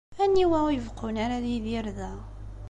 [0.23, 2.11] Aniwa ur ibeqqun ara ad yidir da?